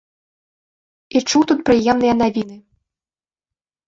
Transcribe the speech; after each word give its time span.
І 1.19 1.19
чуў 1.29 1.41
тут 1.51 1.59
прыемныя 1.69 2.13
навіны. 2.21 2.57